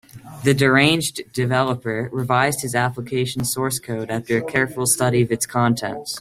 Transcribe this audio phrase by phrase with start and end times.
[0.43, 6.09] The deranged developer revised his application source code after a careful study of its contents.